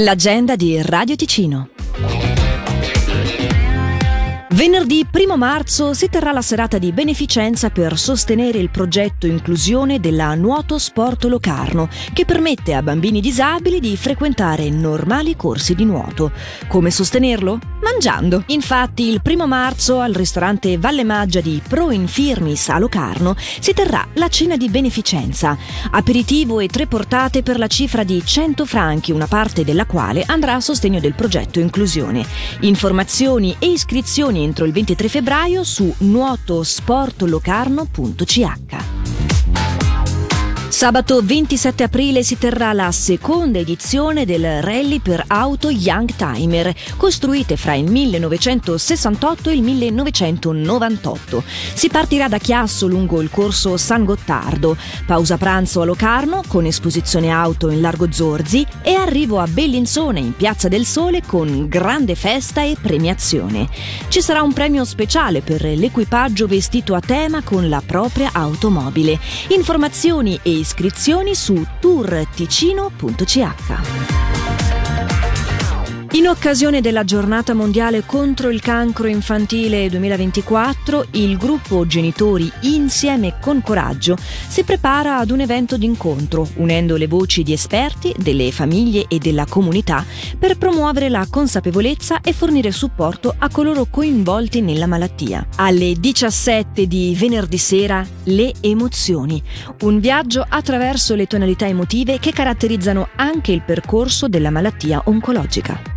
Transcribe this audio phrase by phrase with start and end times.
[0.00, 1.70] L'agenda di Radio Ticino.
[4.50, 10.34] Venerdì 1 marzo si terrà la serata di beneficenza per sostenere il progetto inclusione della
[10.34, 16.30] Nuoto Sport Locarno, che permette a bambini disabili di frequentare normali corsi di nuoto.
[16.68, 17.58] Come sostenerlo?
[17.90, 18.42] mangiando.
[18.48, 24.06] Infatti il primo marzo al ristorante Valle Maggia di Pro Infirmis a Locarno si terrà
[24.14, 25.56] la cena di beneficenza,
[25.90, 30.52] aperitivo e tre portate per la cifra di 100 franchi, una parte della quale andrà
[30.54, 32.24] a sostegno del progetto Inclusione.
[32.60, 38.46] Informazioni e iscrizioni entro il 23 febbraio su nuotosportlocarno.ch.
[40.78, 47.56] Sabato 27 aprile si terrà la seconda edizione del rally per auto Young Timer, costruite
[47.56, 51.42] fra il 1968 e il 1998.
[51.74, 57.28] Si partirà da Chiasso lungo il corso San Gottardo, pausa pranzo a Locarno con esposizione
[57.30, 62.62] auto in Largo Zorzi e arrivo a Bellinzone in Piazza del Sole con grande festa
[62.62, 63.68] e premiazione.
[64.06, 69.18] Ci sarà un premio speciale per l'equipaggio vestito a tema con la propria automobile.
[69.48, 73.46] Informazioni e iscrizioni su tourticino.ch.
[76.12, 83.60] In occasione della giornata mondiale contro il cancro infantile 2024, il gruppo Genitori Insieme con
[83.60, 89.18] Coraggio si prepara ad un evento d'incontro, unendo le voci di esperti, delle famiglie e
[89.18, 90.02] della comunità
[90.38, 95.46] per promuovere la consapevolezza e fornire supporto a coloro coinvolti nella malattia.
[95.56, 99.42] Alle 17 di venerdì sera, le emozioni,
[99.82, 105.96] un viaggio attraverso le tonalità emotive che caratterizzano anche il percorso della malattia oncologica.